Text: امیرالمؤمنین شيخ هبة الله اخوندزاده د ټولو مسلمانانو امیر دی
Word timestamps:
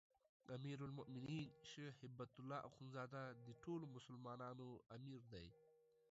امیرالمؤمنین 0.55 1.47
شيخ 1.71 1.93
هبة 2.05 2.31
الله 2.39 2.59
اخوندزاده 2.69 3.23
د 3.45 3.47
ټولو 3.63 3.85
مسلمانانو 3.95 4.67
امیر 4.95 5.21
دی 5.33 5.47